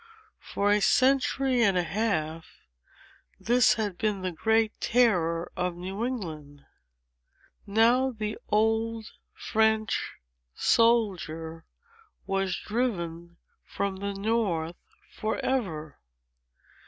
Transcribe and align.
For 0.39 0.71
a 0.71 0.81
century 0.81 1.61
and 1.61 1.77
a 1.77 1.83
half 1.83 2.47
this 3.39 3.75
had 3.75 3.99
been 3.99 4.23
the 4.23 4.31
great 4.31 4.71
terror 4.81 5.51
of 5.55 5.75
New 5.75 6.03
England. 6.03 6.65
Now, 7.67 8.09
the 8.09 8.39
old 8.49 9.11
French 9.35 10.13
soldier 10.55 11.65
was 12.25 12.55
driven 12.57 13.37
from 13.63 13.97
the 13.97 14.15
north 14.15 14.75
forever. 15.11 15.99